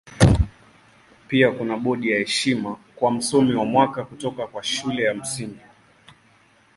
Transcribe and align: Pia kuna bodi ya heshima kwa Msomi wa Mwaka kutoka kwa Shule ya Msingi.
Pia 1.27 1.51
kuna 1.51 1.77
bodi 1.77 2.11
ya 2.11 2.19
heshima 2.19 2.77
kwa 2.95 3.11
Msomi 3.11 3.55
wa 3.55 3.65
Mwaka 3.65 4.05
kutoka 4.05 4.47
kwa 4.47 4.63
Shule 4.63 5.03
ya 5.03 5.13
Msingi. 5.13 5.65